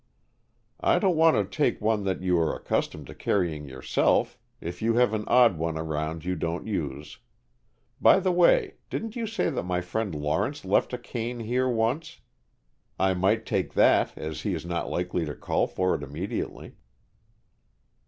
"I 0.79 0.97
don't 0.97 1.15
want 1.15 1.35
to 1.37 1.45
take 1.45 1.79
one 1.79 2.05
that 2.05 2.23
you 2.23 2.35
are 2.39 2.55
accustomed 2.55 3.05
to 3.05 3.13
carrying 3.13 3.65
yourself, 3.69 4.35
if 4.59 4.81
you 4.81 4.95
have 4.95 5.13
an 5.13 5.25
odd 5.27 5.59
one 5.59 5.77
around 5.77 6.25
you 6.25 6.35
don't 6.35 6.65
use. 6.65 7.19
By 8.01 8.19
the 8.19 8.31
way, 8.31 8.77
didn't 8.89 9.15
you 9.15 9.27
say 9.27 9.51
that 9.51 9.61
my 9.61 9.79
friend 9.79 10.15
Lawrence 10.15 10.65
left 10.65 10.91
a 10.91 10.97
cane 10.97 11.41
here 11.41 11.69
once? 11.69 12.19
I 12.97 13.13
might 13.13 13.45
take 13.45 13.75
that, 13.75 14.17
as 14.17 14.41
he 14.41 14.55
is 14.55 14.65
not 14.65 14.89
likely 14.89 15.23
to 15.23 15.35
call 15.35 15.67
for 15.67 15.93
it 15.93 16.01
immediately." 16.01 16.73